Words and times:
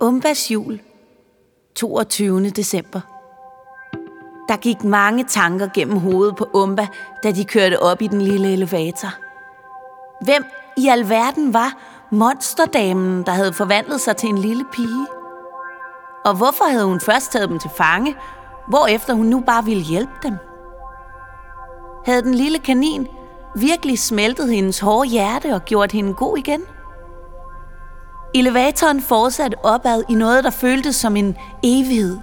Umbas 0.00 0.50
jul, 0.50 0.80
22. 1.74 2.50
december. 2.50 3.00
Der 4.48 4.56
gik 4.56 4.84
mange 4.84 5.24
tanker 5.24 5.68
gennem 5.74 5.98
hovedet 5.98 6.36
på 6.36 6.48
Umba, 6.54 6.86
da 7.22 7.30
de 7.30 7.44
kørte 7.44 7.82
op 7.82 8.02
i 8.02 8.06
den 8.06 8.22
lille 8.22 8.52
elevator. 8.52 9.08
Hvem 10.24 10.44
i 10.76 10.88
alverden 10.88 11.54
var 11.54 11.72
monsterdamen, 12.10 13.22
der 13.22 13.32
havde 13.32 13.52
forvandlet 13.52 14.00
sig 14.00 14.16
til 14.16 14.28
en 14.28 14.38
lille 14.38 14.64
pige? 14.72 15.06
Og 16.24 16.36
hvorfor 16.36 16.64
havde 16.64 16.84
hun 16.84 17.00
først 17.00 17.32
taget 17.32 17.48
dem 17.48 17.58
til 17.58 17.70
fange, 17.76 18.16
hvorefter 18.68 19.14
hun 19.14 19.26
nu 19.26 19.40
bare 19.40 19.64
ville 19.64 19.82
hjælpe 19.82 20.12
dem? 20.22 20.34
Havde 22.04 22.22
den 22.22 22.34
lille 22.34 22.58
kanin 22.58 23.08
virkelig 23.56 23.98
smeltet 23.98 24.50
hendes 24.54 24.80
hårde 24.80 25.08
hjerte 25.08 25.54
og 25.54 25.64
gjort 25.64 25.92
hende 25.92 26.14
god 26.14 26.38
igen? 26.38 26.62
Elevatoren 28.38 29.02
fortsatte 29.02 29.64
opad 29.64 30.02
i 30.08 30.14
noget, 30.14 30.44
der 30.44 30.50
føltes 30.50 30.96
som 30.96 31.16
en 31.16 31.36
evighed. 31.62 32.18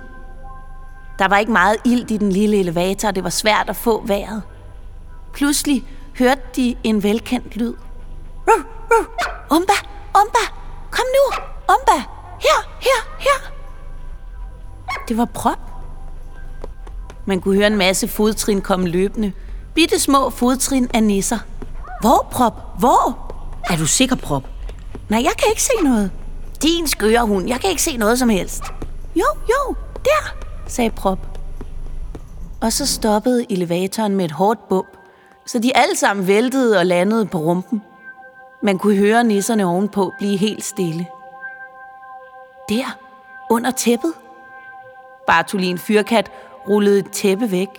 Der 1.19 1.27
var 1.27 1.37
ikke 1.37 1.51
meget 1.51 1.77
ild 1.85 2.11
i 2.11 2.17
den 2.17 2.31
lille 2.31 2.59
elevator, 2.59 3.07
og 3.07 3.15
det 3.15 3.23
var 3.23 3.29
svært 3.29 3.69
at 3.69 3.75
få 3.75 4.05
vejret. 4.05 4.41
Pludselig 5.33 5.83
hørte 6.19 6.41
de 6.55 6.75
en 6.83 7.03
velkendt 7.03 7.55
lyd. 7.55 7.73
Ruh, 8.47 8.63
ruh. 8.91 9.05
Umba, 9.57 9.73
Umba, 10.07 10.45
kom 10.91 11.05
nu, 11.05 11.43
Umba, 11.73 12.03
her, 12.41 12.69
her, 12.81 13.17
her. 13.19 13.51
Det 15.07 15.17
var 15.17 15.25
prop. 15.25 15.59
Man 17.25 17.41
kunne 17.41 17.55
høre 17.55 17.67
en 17.67 17.77
masse 17.77 18.07
fodtrin 18.07 18.61
komme 18.61 18.87
løbende. 18.87 19.31
Bitte 19.73 19.99
små 19.99 20.29
fodtrin 20.29 20.89
af 20.93 21.03
nisser. 21.03 21.39
Hvor, 22.01 22.27
prop? 22.31 22.79
Hvor? 22.79 23.33
Er 23.69 23.77
du 23.77 23.85
sikker, 23.85 24.15
prop? 24.15 24.43
Nej, 25.09 25.23
jeg 25.23 25.31
kan 25.37 25.47
ikke 25.49 25.63
se 25.63 25.73
noget. 25.83 26.11
Din 26.61 26.87
skøre 26.87 27.25
hund, 27.25 27.47
jeg 27.47 27.59
kan 27.59 27.69
ikke 27.69 27.81
se 27.81 27.97
noget 27.97 28.19
som 28.19 28.29
helst. 28.29 28.63
Jo, 29.15 29.25
jo, 29.49 29.75
der, 30.05 30.35
sagde 30.67 30.91
Prop. 30.91 31.19
Og 32.61 32.73
så 32.73 32.85
stoppede 32.85 33.45
elevatoren 33.49 34.15
med 34.15 34.25
et 34.25 34.31
hårdt 34.31 34.69
bump, 34.69 34.97
så 35.45 35.59
de 35.59 35.77
alle 35.77 35.95
sammen 35.95 36.27
væltede 36.27 36.79
og 36.79 36.85
landede 36.85 37.25
på 37.25 37.37
rumpen. 37.37 37.81
Man 38.63 38.77
kunne 38.77 38.95
høre 38.95 39.23
nisserne 39.23 39.65
ovenpå 39.65 40.11
blive 40.17 40.37
helt 40.37 40.63
stille. 40.63 41.07
Der, 42.69 42.97
under 43.51 43.71
tæppet. 43.71 44.13
Bartolin 45.27 45.77
Fyrkat 45.77 46.31
rullede 46.67 46.99
et 46.99 47.11
tæppe 47.11 47.51
væk. 47.51 47.69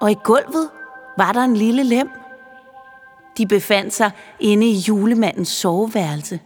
Og 0.00 0.10
i 0.10 0.16
gulvet 0.24 0.68
var 1.16 1.32
der 1.32 1.40
en 1.40 1.56
lille 1.56 1.82
lem. 1.82 2.21
De 3.38 3.46
befandt 3.46 3.94
sig 3.94 4.10
inde 4.40 4.66
i 4.66 4.74
julemandens 4.74 5.48
soveværelse. 5.48 6.40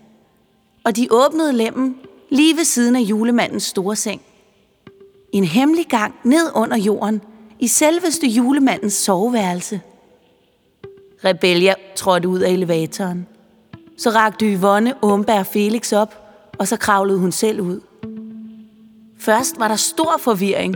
Og 0.84 0.97
de 0.97 1.09
åbnede 1.11 1.53
lemmen 1.53 1.97
lige 2.31 2.56
ved 2.56 2.65
siden 2.65 2.97
af 2.97 3.01
julemandens 3.01 3.62
store 3.62 3.97
seng. 3.97 4.20
En 5.33 5.45
hemmelig 5.45 5.87
gang 5.87 6.15
ned 6.25 6.51
under 6.55 6.77
jorden, 6.77 7.23
i 7.59 7.67
selveste 7.67 8.27
julemandens 8.27 8.95
soveværelse. 8.95 9.81
Rebellia 11.25 11.75
trådte 11.97 12.28
ud 12.28 12.41
af 12.41 12.51
elevatoren. 12.51 13.27
Så 13.98 14.11
rakte 14.11 14.47
Yvonne, 14.55 14.95
Umberg 15.03 15.39
og 15.39 15.47
Felix 15.47 15.93
op, 15.93 16.15
og 16.59 16.69
så 16.69 16.77
kravlede 16.77 17.19
hun 17.19 17.33
selv 17.33 17.61
ud. 17.61 17.81
Først 19.19 19.59
var 19.59 19.69
der 19.69 19.77
stor 19.77 20.17
forvirring. 20.21 20.75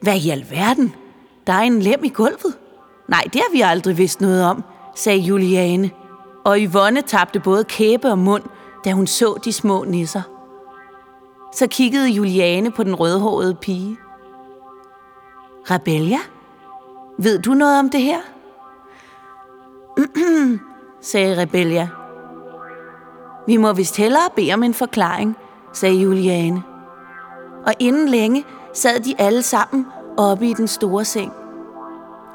Hvad 0.00 0.16
i 0.16 0.30
alverden? 0.30 0.94
Der 1.46 1.52
er 1.52 1.60
en 1.60 1.82
lem 1.82 2.04
i 2.04 2.08
gulvet. 2.08 2.58
Nej, 3.08 3.22
det 3.24 3.34
har 3.34 3.52
vi 3.52 3.60
aldrig 3.60 3.98
vidst 3.98 4.20
noget 4.20 4.44
om, 4.44 4.64
sagde 4.94 5.18
Juliane. 5.18 5.90
Og 6.44 6.58
Yvonne 6.58 7.02
tabte 7.02 7.40
både 7.40 7.64
kæbe 7.64 8.08
og 8.08 8.18
mund, 8.18 8.42
da 8.84 8.92
hun 8.92 9.06
så 9.06 9.38
de 9.44 9.52
små 9.52 9.84
nisser. 9.84 10.22
Så 11.54 11.66
kiggede 11.66 12.08
Juliane 12.08 12.70
på 12.70 12.84
den 12.84 12.94
rødhårede 12.94 13.54
pige. 13.54 13.98
Rebellia, 15.70 16.18
ved 17.18 17.38
du 17.38 17.54
noget 17.54 17.78
om 17.78 17.90
det 17.90 18.00
her? 18.00 18.18
sagde 21.00 21.42
Rebellia. 21.42 21.88
Vi 23.46 23.56
må 23.56 23.72
vist 23.72 23.96
hellere 23.96 24.28
bede 24.36 24.54
om 24.54 24.62
en 24.62 24.74
forklaring, 24.74 25.36
sagde 25.72 25.94
Juliane. 25.94 26.62
Og 27.66 27.74
inden 27.78 28.08
længe 28.08 28.44
sad 28.72 29.00
de 29.00 29.14
alle 29.18 29.42
sammen 29.42 29.86
oppe 30.16 30.46
i 30.46 30.54
den 30.54 30.68
store 30.68 31.04
seng. 31.04 31.32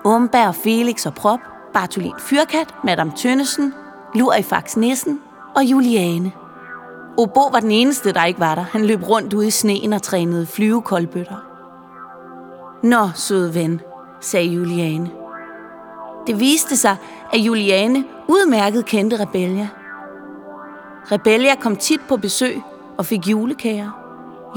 Umba 0.06 0.47
og 0.47 0.56
Felix 0.56 1.06
og 1.06 1.13
Prop, 1.13 1.39
Bartolin 1.74 2.13
Fyrkat, 2.19 2.75
Madame 2.84 3.12
Tønnesen, 3.18 3.74
Lurifax 4.16 4.78
Nissen 4.78 5.19
og 5.56 5.63
Juliane. 5.63 6.31
Obo 7.18 7.47
var 7.47 7.59
den 7.59 7.72
eneste, 7.72 8.13
der 8.13 8.25
ikke 8.25 8.40
var 8.40 8.56
der. 8.56 8.62
Han 8.62 8.85
løb 8.85 9.03
rundt 9.09 9.34
ude 9.34 9.47
i 9.47 9.52
sneen 9.52 9.94
og 9.94 10.02
trænede 10.02 10.46
flyvekoldbøtter. 10.46 11.46
Nå, 12.84 13.09
søde 13.16 13.53
ven, 13.53 13.81
sagde 14.22 14.47
Juliane. 14.47 15.12
Det 16.28 16.40
viste 16.40 16.78
sig, 16.78 16.96
at 17.34 17.40
Juliane 17.40 18.03
udmærket 18.28 18.86
kendte 18.86 19.19
Rebellia. 19.19 19.68
Rebellia 21.12 21.56
kom 21.56 21.75
tit 21.75 22.01
på 22.07 22.18
besøg 22.18 22.62
og 22.97 23.06
fik 23.06 23.28
julekager. 23.28 23.90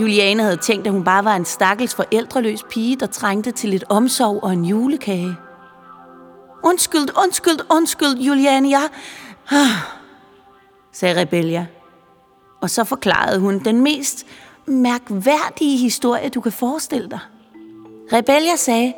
Juliane 0.01 0.43
havde 0.43 0.57
tænkt, 0.57 0.87
at 0.87 0.93
hun 0.93 1.05
bare 1.05 1.25
var 1.25 1.37
en 1.37 1.45
stakkels 1.45 1.95
forældreløs 1.95 2.65
pige, 2.71 2.97
der 2.97 3.07
trængte 3.07 3.51
til 3.51 3.71
lidt 3.71 3.85
omsorg 3.89 4.43
og 4.43 4.53
en 4.53 4.65
julekage. 4.65 5.37
Undskyld, 6.65 7.09
undskyld, 7.25 7.59
undskyld, 7.71 8.19
Juliane, 8.19 8.71
jeg... 8.71 8.89
Ah, 9.51 9.69
sagde 10.93 11.21
Rebellia. 11.21 11.67
Og 12.61 12.71
så 12.71 12.85
forklarede 12.85 13.41
hun 13.41 13.59
den 13.59 13.81
mest 13.81 14.27
mærkværdige 14.67 15.77
historie, 15.77 16.29
du 16.29 16.41
kan 16.41 16.53
forestille 16.53 17.11
dig. 17.11 17.19
Rebellia 18.13 18.57
sagde, 18.57 18.93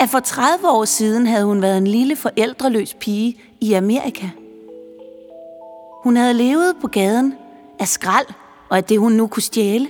at 0.00 0.08
for 0.08 0.20
30 0.20 0.70
år 0.70 0.84
siden 0.84 1.26
havde 1.26 1.44
hun 1.44 1.62
været 1.62 1.78
en 1.78 1.86
lille 1.86 2.16
forældreløs 2.16 2.94
pige 3.00 3.40
i 3.60 3.72
Amerika. 3.72 4.28
Hun 6.02 6.16
havde 6.16 6.34
levet 6.34 6.76
på 6.80 6.86
gaden 6.88 7.34
af 7.78 7.88
skrald 7.88 8.26
og 8.68 8.76
af 8.76 8.84
det, 8.84 8.98
hun 8.98 9.12
nu 9.12 9.26
kunne 9.26 9.42
stjæle. 9.42 9.88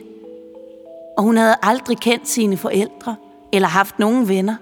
Og 1.16 1.24
hun 1.24 1.36
havde 1.36 1.56
aldrig 1.62 1.98
kendt 1.98 2.28
sine 2.28 2.56
forældre 2.56 3.16
eller 3.52 3.68
haft 3.68 3.98
nogen 3.98 4.28
venner. 4.28 4.56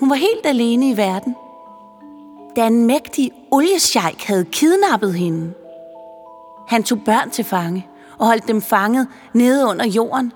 Hun 0.00 0.10
var 0.10 0.16
helt 0.16 0.46
alene 0.46 0.90
i 0.90 0.96
verden. 0.96 1.36
Da 2.56 2.66
en 2.66 2.86
mægtig 2.86 3.32
oliesjejk 3.50 4.22
havde 4.22 4.44
kidnappet 4.44 5.14
hende. 5.14 5.52
Han 6.68 6.82
tog 6.82 6.98
børn 7.04 7.30
til 7.30 7.44
fange 7.44 7.86
og 8.18 8.26
holdt 8.26 8.48
dem 8.48 8.62
fanget 8.62 9.08
nede 9.32 9.66
under 9.66 9.86
jorden. 9.86 10.32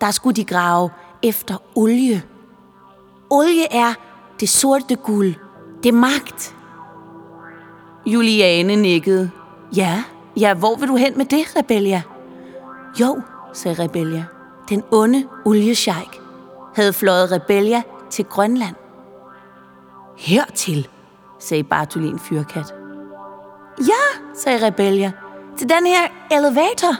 Der 0.00 0.10
skulle 0.10 0.36
de 0.36 0.44
grave 0.44 0.90
efter 1.22 1.56
olie. 1.74 2.22
Olie 3.30 3.72
er 3.72 3.94
det 4.40 4.48
sorte 4.48 4.94
guld. 4.94 5.34
Det 5.82 5.88
er 5.88 5.92
magt. 5.92 6.54
Juliane 8.06 8.76
nikkede. 8.76 9.30
Ja, 9.76 10.04
ja, 10.36 10.54
hvor 10.54 10.76
vil 10.76 10.88
du 10.88 10.96
hen 10.96 11.18
med 11.18 11.24
det, 11.24 11.56
Rebellia? 11.56 12.02
Jo, 13.00 13.20
sagde 13.52 13.82
Rebellia. 13.82 14.24
Den 14.68 14.82
onde 14.90 15.24
oliesjejk 15.44 16.20
havde 16.74 16.92
fløjet 16.92 17.32
Rebellia 17.32 17.82
til 18.10 18.24
Grønland. 18.24 18.74
Hertil, 20.16 20.88
sagde 21.40 21.64
Bartolin 21.64 22.18
Fyrkat. 22.18 22.74
Ja, 23.80 24.20
sagde 24.34 24.66
Rebellia. 24.66 25.12
Til 25.58 25.68
den 25.68 25.86
her 25.86 26.02
elevator. 26.30 26.94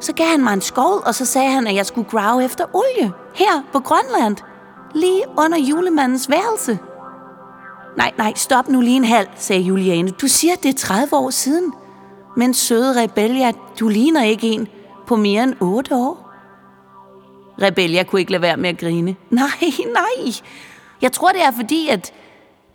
Så 0.00 0.12
gav 0.12 0.26
han 0.26 0.44
mig 0.44 0.52
en 0.52 0.60
skål, 0.60 1.02
og 1.06 1.14
så 1.14 1.24
sagde 1.26 1.50
han, 1.50 1.66
at 1.66 1.74
jeg 1.74 1.86
skulle 1.86 2.10
grave 2.10 2.44
efter 2.44 2.64
olie 2.72 3.12
her 3.34 3.62
på 3.72 3.80
Grønland. 3.80 4.36
Lige 4.94 5.22
under 5.38 5.58
julemandens 5.58 6.30
værelse. 6.30 6.78
Nej, 7.96 8.12
nej, 8.18 8.32
stop 8.36 8.68
nu 8.68 8.80
lige 8.80 8.96
en 8.96 9.04
halv, 9.04 9.28
sagde 9.36 9.62
Juliane. 9.62 10.10
Du 10.10 10.28
siger, 10.28 10.54
det 10.62 10.68
er 10.68 10.78
30 10.78 11.16
år 11.16 11.30
siden. 11.30 11.72
Men 12.36 12.54
søde 12.54 13.02
Rebellia, 13.02 13.52
du 13.80 13.88
ligner 13.88 14.22
ikke 14.22 14.46
en 14.46 14.68
på 15.06 15.16
mere 15.16 15.42
end 15.42 15.54
8 15.60 15.94
år. 15.94 16.32
Rebellia 17.62 18.02
kunne 18.02 18.20
ikke 18.20 18.32
lade 18.32 18.42
være 18.42 18.56
med 18.56 18.68
at 18.68 18.78
grine. 18.78 19.16
Nej, 19.30 19.48
nej. 19.92 20.34
Jeg 21.02 21.12
tror, 21.12 21.28
det 21.28 21.42
er 21.42 21.50
fordi, 21.50 21.88
at 21.88 22.12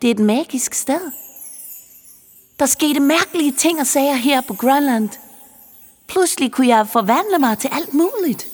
det 0.02 0.08
er 0.08 0.12
et 0.12 0.20
magisk 0.20 0.74
sted. 0.74 1.12
Der 2.60 2.66
skete 2.66 3.00
mærkelige 3.00 3.52
ting 3.52 3.80
og 3.80 3.88
sager 3.88 4.14
her 4.14 4.42
på 4.42 4.54
Grønland. 4.54 5.10
Pludselig 6.08 6.52
kunne 6.52 6.68
jeg 6.68 6.88
forvandle 6.88 7.40
mig 7.40 7.58
til 7.58 7.70
alt 7.74 7.94
muligt. 7.94 8.48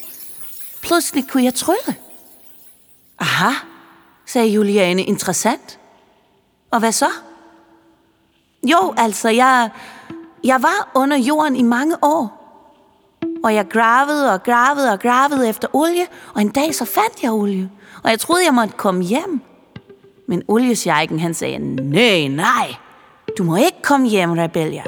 Pludselig 0.82 1.30
kunne 1.30 1.44
jeg 1.44 1.54
trylle. 1.54 1.96
Aha, 3.20 3.54
sagde 4.26 4.48
Juliane 4.48 5.04
interessant. 5.04 5.80
Og 6.72 6.80
hvad 6.80 6.92
så? 6.92 7.10
Jo, 8.64 8.94
altså, 8.98 9.30
jeg, 9.30 9.70
jeg 10.44 10.62
var 10.62 10.92
under 10.96 11.18
jorden 11.18 11.56
i 11.56 11.62
mange 11.62 11.96
år. 12.02 12.40
Og 13.44 13.56
jeg 13.56 13.70
gravede 13.70 14.34
og 14.34 14.44
gravede 14.44 14.92
og 14.92 15.00
gravede 15.00 15.50
efter 15.50 15.68
olie, 15.74 16.08
og 16.34 16.42
en 16.42 16.50
dag 16.50 16.76
så 16.76 16.86
fandt 16.86 17.24
jeg 17.24 17.32
olie. 17.32 17.72
Og 18.04 18.10
jeg 18.10 18.20
troede, 18.20 18.46
jeg 18.46 18.54
måtte 18.54 18.74
komme 18.78 19.04
hjem. 19.04 19.42
Men 20.34 20.44
oliesjejken, 20.48 21.20
han 21.20 21.34
sagde, 21.34 21.60
nej, 21.60 22.28
nej, 22.28 22.76
du 23.38 23.44
må 23.44 23.56
ikke 23.56 23.82
komme 23.82 24.10
hjem, 24.10 24.32
Rebellia. 24.32 24.84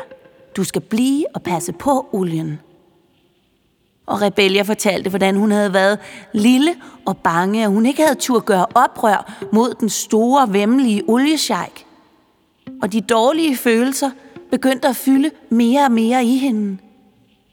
Du 0.58 0.64
skal 0.64 0.82
blive 0.82 1.26
og 1.36 1.42
passe 1.42 1.74
på 1.74 2.10
olien. 2.12 2.60
Og 4.06 4.22
Rebellia 4.22 4.62
fortalte, 4.62 5.10
hvordan 5.10 5.36
hun 5.36 5.52
havde 5.52 5.74
været 5.74 6.00
lille 6.34 6.76
og 7.06 7.18
bange, 7.18 7.64
at 7.64 7.70
hun 7.70 7.86
ikke 7.86 8.04
havde 8.04 8.20
tur 8.20 8.40
gøre 8.40 8.66
oprør 8.76 9.34
mod 9.52 9.74
den 9.80 9.90
store, 9.90 10.54
vemmelige 10.54 11.04
oliesjejk. 11.08 11.86
Og 12.82 12.92
de 12.92 13.02
dårlige 13.02 13.58
følelser 13.58 14.12
begyndte 14.52 14.88
at 14.88 14.96
fylde 14.96 15.32
mere 15.50 15.86
og 15.86 15.92
mere 15.92 16.26
i 16.26 16.38
hende. 16.38 16.78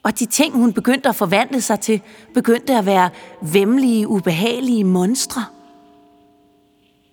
Og 0.02 0.18
de 0.18 0.26
ting, 0.26 0.54
hun 0.54 0.72
begyndte 0.72 1.08
at 1.08 1.16
forvandle 1.16 1.60
sig 1.60 1.80
til, 1.80 2.00
begyndte 2.34 2.78
at 2.78 2.86
være 2.86 3.10
vemmelige, 3.42 4.08
ubehagelige 4.08 4.84
monstre, 4.84 5.44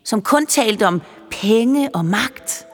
som 0.09 0.21
kun 0.21 0.45
talte 0.45 0.88
om 0.88 1.01
penge 1.31 1.89
og 1.95 2.06
magt. 2.06 2.65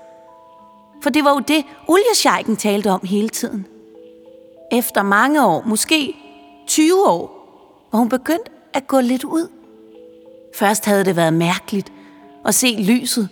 For 1.04 1.10
det 1.10 1.24
var 1.24 1.32
jo 1.32 1.40
det, 1.40 1.64
oliesjejken 1.88 2.56
talte 2.56 2.92
om 2.92 3.02
hele 3.04 3.30
tiden. 3.30 3.68
Efter 4.72 5.04
mange 5.04 5.46
år, 5.46 5.64
måske 5.66 6.16
20 6.68 7.08
år, 7.08 7.32
var 7.92 8.00
hun 8.00 8.10
begyndt 8.10 8.52
at 8.74 8.88
gå 8.88 9.00
lidt 9.00 9.24
ud. 9.24 9.48
Først 10.58 10.86
havde 10.86 11.06
det 11.06 11.16
været 11.16 11.34
mærkeligt 11.34 11.92
at 12.46 12.56
se 12.56 12.76
lyset, 12.80 13.30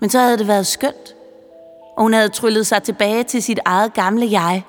men 0.00 0.10
så 0.10 0.18
havde 0.18 0.38
det 0.38 0.48
været 0.48 0.66
skønt. 0.66 1.14
Og 1.96 2.02
hun 2.02 2.12
havde 2.14 2.28
tryllet 2.28 2.66
sig 2.66 2.82
tilbage 2.82 3.24
til 3.24 3.42
sit 3.42 3.58
eget 3.64 3.94
gamle 3.94 4.30
jeg. 4.30 4.62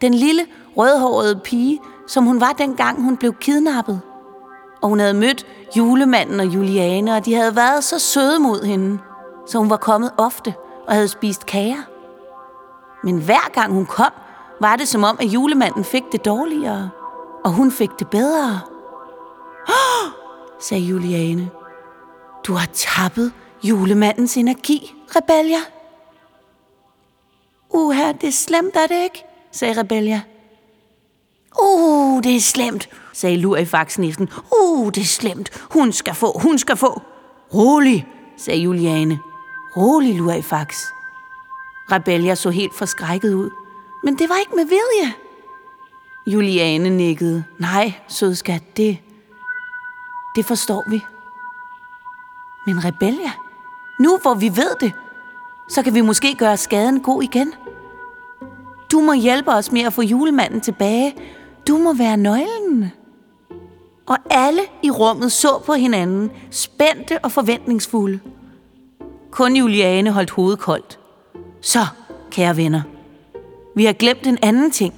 Den 0.00 0.14
lille, 0.14 0.46
rødhårede 0.76 1.40
pige, 1.44 1.80
som 2.08 2.24
hun 2.24 2.40
var 2.40 2.52
dengang 2.52 3.02
hun 3.02 3.16
blev 3.16 3.34
kidnappet. 3.34 4.00
Og 4.82 4.88
hun 4.88 5.00
havde 5.00 5.14
mødt 5.14 5.46
julemanden 5.76 6.40
og 6.40 6.46
Juliane, 6.46 7.16
og 7.16 7.24
de 7.24 7.34
havde 7.34 7.56
været 7.56 7.84
så 7.84 7.98
søde 7.98 8.38
mod 8.38 8.64
hende, 8.64 8.98
så 9.46 9.58
hun 9.58 9.70
var 9.70 9.76
kommet 9.76 10.10
ofte 10.18 10.54
og 10.86 10.94
havde 10.94 11.08
spist 11.08 11.46
kager. 11.46 11.82
Men 13.04 13.18
hver 13.18 13.50
gang 13.52 13.72
hun 13.72 13.86
kom, 13.86 14.12
var 14.60 14.76
det 14.76 14.88
som 14.88 15.04
om, 15.04 15.16
at 15.20 15.26
julemanden 15.26 15.84
fik 15.84 16.02
det 16.12 16.24
dårligere, 16.24 16.90
og 17.44 17.50
hun 17.50 17.72
fik 17.72 17.90
det 17.98 18.08
bedre. 18.08 18.60
Åh, 19.68 20.10
sagde 20.60 20.84
Juliane. 20.84 21.50
Du 22.46 22.54
har 22.54 22.68
tappet 22.72 23.32
julemandens 23.62 24.36
energi, 24.36 24.94
Rebellia. 25.16 25.58
Uha, 27.70 28.12
det 28.12 28.28
er 28.28 28.32
slemt, 28.32 28.76
er 28.76 28.86
det 28.86 29.02
ikke? 29.02 29.24
sagde 29.52 29.80
Rebellia. 29.80 30.20
Uh, 31.58 32.22
det 32.22 32.36
er 32.36 32.40
slemt, 32.40 32.88
sagde 33.12 33.36
Lurifax-nissen. 33.36 34.28
Uh, 34.62 34.86
det 34.86 35.00
er 35.00 35.04
slemt. 35.04 35.50
Hun 35.70 35.92
skal 35.92 36.14
få, 36.14 36.38
hun 36.38 36.58
skal 36.58 36.76
få. 36.76 37.02
Rolig, 37.54 38.06
sagde 38.36 38.60
Juliane. 38.60 39.18
Rolig, 39.76 40.14
Lurifax. 40.14 40.74
Rebellia 41.92 42.34
så 42.34 42.50
helt 42.50 42.74
forskrækket 42.74 43.34
ud. 43.34 43.50
Men 44.04 44.18
det 44.18 44.28
var 44.28 44.36
ikke 44.36 44.56
med 44.56 44.64
vilje. 44.64 45.14
Juliane 46.26 46.90
nikkede. 46.90 47.44
Nej, 47.58 47.92
sødskat, 48.08 48.76
det, 48.76 48.98
det 50.36 50.44
forstår 50.44 50.84
vi. 50.90 51.00
Men 52.66 52.84
Rebellia, 52.84 53.30
nu 54.00 54.18
hvor 54.22 54.34
vi 54.34 54.48
ved 54.48 54.76
det, 54.80 54.92
så 55.68 55.82
kan 55.82 55.94
vi 55.94 56.00
måske 56.00 56.34
gøre 56.34 56.56
skaden 56.56 57.00
god 57.00 57.22
igen. 57.22 57.54
Du 58.92 59.00
må 59.00 59.12
hjælpe 59.12 59.50
os 59.50 59.72
med 59.72 59.80
at 59.80 59.92
få 59.92 60.02
julemanden 60.02 60.60
tilbage. 60.60 61.14
Du 61.68 61.78
må 61.78 61.92
være 61.92 62.16
nøglen. 62.16 62.92
Og 64.06 64.16
alle 64.30 64.62
i 64.82 64.90
rummet 64.90 65.32
så 65.32 65.58
på 65.66 65.72
hinanden, 65.72 66.30
spændte 66.50 67.18
og 67.22 67.32
forventningsfulde. 67.32 68.20
Kun 69.30 69.56
Juliane 69.56 70.10
holdt 70.10 70.30
hovedet 70.30 70.58
koldt. 70.58 70.98
Så, 71.60 71.86
kære 72.30 72.56
venner, 72.56 72.82
vi 73.74 73.84
har 73.84 73.92
glemt 73.92 74.26
en 74.26 74.38
anden 74.42 74.70
ting. 74.70 74.94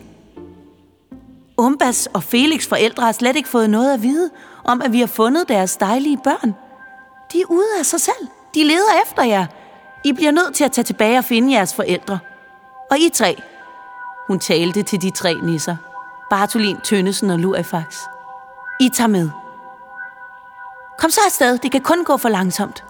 Umbas 1.57 2.09
og 2.13 2.23
Felix 2.23 2.67
forældre 2.69 3.05
har 3.05 3.13
slet 3.13 3.37
ikke 3.37 3.49
fået 3.49 3.71
noget 3.71 3.95
at 3.95 4.03
vide 4.03 4.31
om, 4.65 4.83
at 4.83 4.93
vi 4.93 5.01
har 5.01 5.07
fundet 5.07 5.49
deres 5.49 5.77
dejlige 5.77 6.19
børn. 6.25 6.55
De 7.33 7.41
er 7.41 7.47
ude 7.51 7.79
af 7.79 7.87
sig 7.87 8.01
selv. 8.01 8.29
De 8.55 8.65
leder 8.65 9.03
efter 9.07 9.23
jer. 9.23 9.47
I 10.05 10.13
bliver 10.13 10.31
nødt 10.31 10.55
til 10.55 10.65
at 10.65 10.73
tage 10.73 10.85
tilbage 10.85 11.19
og 11.19 11.25
finde 11.25 11.53
jeres 11.53 11.75
forældre. 11.75 12.19
Og 12.91 12.99
I 12.99 13.11
tre. 13.15 13.43
Hun 14.27 14.39
talte 14.39 14.83
til 14.83 15.03
de 15.03 15.11
tre 15.11 15.35
nisser. 15.43 15.77
Bartolin, 16.33 16.77
Tønnesen 16.85 17.31
og 17.31 17.39
Lurifax. 17.39 17.97
I 18.81 18.89
tager 18.89 19.09
med. 19.09 19.31
Kom 20.99 21.11
så 21.11 21.21
afsted. 21.27 21.59
Det 21.59 21.73
kan 21.73 21.81
kun 21.81 22.05
gå 22.05 22.17
for 22.17 22.29
langsomt. 22.29 22.85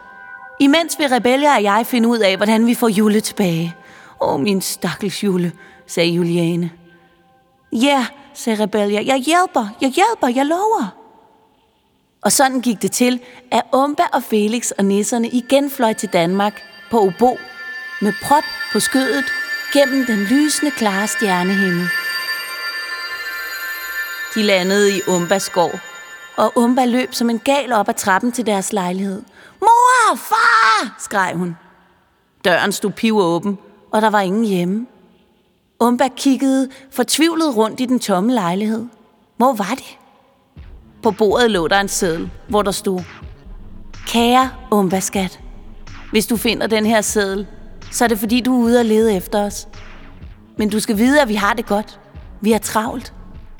Imens 0.60 0.98
vil 0.98 1.08
Rebellia 1.08 1.56
og 1.56 1.62
jeg 1.62 1.86
finde 1.86 2.08
ud 2.08 2.18
af, 2.18 2.36
hvordan 2.36 2.66
vi 2.66 2.74
får 2.74 2.88
Jule 2.88 3.20
tilbage. 3.20 3.76
Åh, 4.20 4.40
min 4.40 4.60
stakkels 4.60 5.24
Jule, 5.24 5.52
sagde 5.86 6.10
Juliane. 6.10 6.70
Ja, 7.72 7.86
yeah, 7.86 8.04
sagde 8.34 8.62
Rebellia. 8.62 9.02
Jeg 9.06 9.16
hjælper, 9.16 9.66
jeg 9.80 9.90
hjælper, 9.90 10.28
jeg 10.28 10.46
lover. 10.46 10.96
Og 12.22 12.32
sådan 12.32 12.60
gik 12.60 12.82
det 12.82 12.92
til, 12.92 13.20
at 13.50 13.62
Umba 13.72 14.02
og 14.12 14.22
Felix 14.22 14.70
og 14.70 14.84
nisserne 14.84 15.28
igen 15.28 15.70
fløj 15.70 15.92
til 15.92 16.08
Danmark 16.08 16.62
på 16.90 17.00
Obo 17.00 17.36
med 18.02 18.12
prop 18.22 18.44
på 18.72 18.80
skødet 18.80 19.24
gennem 19.72 20.06
den 20.06 20.18
lysende 20.18 20.70
klare 20.70 21.06
stjernehimmel. 21.06 21.88
De 24.34 24.42
landede 24.42 24.96
i 24.96 25.00
Umbas 25.08 25.42
skov, 25.42 25.70
og 26.36 26.52
Umba 26.56 26.84
løb 26.84 27.14
som 27.14 27.30
en 27.30 27.38
gal 27.38 27.72
op 27.72 27.88
ad 27.88 27.94
trappen 27.94 28.32
til 28.32 28.46
deres 28.46 28.72
lejlighed. 28.72 29.22
Mor, 29.60 30.16
far, 30.16 30.96
skreg 30.98 31.34
hun. 31.36 31.56
Døren 32.44 32.72
stod 32.72 32.90
piv 32.90 33.18
åben, 33.18 33.58
og 33.90 34.02
der 34.02 34.10
var 34.10 34.20
ingen 34.20 34.44
hjemme. 34.44 34.86
Umba 35.80 36.08
kiggede 36.16 36.68
fortvivlet 36.90 37.56
rundt 37.56 37.80
i 37.80 37.86
den 37.86 37.98
tomme 37.98 38.32
lejlighed. 38.32 38.86
Hvor 39.36 39.52
var 39.52 39.74
det? 39.74 39.98
På 41.02 41.10
bordet 41.10 41.50
lå 41.50 41.68
der 41.68 41.80
en 41.80 41.88
seddel, 41.88 42.30
hvor 42.48 42.62
der 42.62 42.70
stod 42.70 43.00
Kære 44.06 44.50
Umba-skat, 44.70 45.40
hvis 46.10 46.26
du 46.26 46.36
finder 46.36 46.66
den 46.66 46.86
her 46.86 47.00
seddel, 47.00 47.46
så 47.90 48.04
er 48.04 48.08
det 48.08 48.18
fordi, 48.18 48.40
du 48.40 48.60
er 48.60 48.64
ude 48.64 48.78
og 48.78 48.84
lede 48.84 49.16
efter 49.16 49.44
os. 49.44 49.68
Men 50.58 50.70
du 50.70 50.80
skal 50.80 50.98
vide, 50.98 51.22
at 51.22 51.28
vi 51.28 51.34
har 51.34 51.54
det 51.54 51.66
godt. 51.66 52.00
Vi 52.40 52.52
er 52.52 52.58
travlt. 52.58 53.14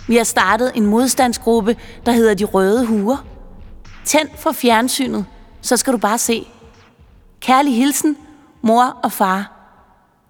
Vi 0.08 0.16
har 0.16 0.24
startet 0.24 0.72
en 0.74 0.86
modstandsgruppe, 0.86 1.76
der 2.06 2.12
hedder 2.12 2.34
De 2.34 2.44
Røde 2.44 2.86
Huer. 2.86 3.26
Tænd 4.04 4.28
for 4.36 4.52
fjernsynet, 4.52 5.26
så 5.60 5.76
skal 5.76 5.92
du 5.92 5.98
bare 5.98 6.18
se. 6.18 6.46
Kærlig 7.40 7.76
hilsen, 7.76 8.16
mor 8.62 8.96
og 9.02 9.12
far. 9.12 9.52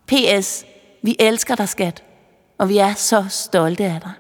P.S. 0.07 0.65
Vi 1.03 1.17
elsker 1.19 1.55
dig, 1.55 1.69
skat, 1.69 2.05
og 2.59 2.69
vi 2.69 2.79
er 2.79 2.95
så 2.95 3.25
stolte 3.29 3.85
af 3.85 4.01
dig. 4.01 4.13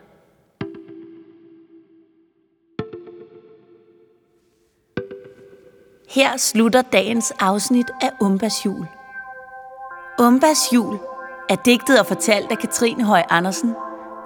Her 6.11 6.37
slutter 6.37 6.82
dagens 6.82 7.32
afsnit 7.40 7.90
af 8.00 8.11
Umbas 8.21 8.66
jul. 8.66 8.87
Umbas 10.18 10.73
jul 10.75 10.99
er 11.49 11.56
digtet 11.56 12.00
og 12.00 12.06
fortalt 12.06 12.50
af 12.50 12.59
Katrine 12.59 13.04
Høj 13.04 13.23
Andersen. 13.30 13.75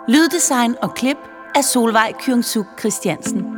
Lyddesign 0.08 0.74
og 0.82 0.94
klip 0.94 1.16
af 1.54 1.64
Solvej 1.64 2.12
Kyungsuk 2.20 2.66
Christiansen. 2.80 3.55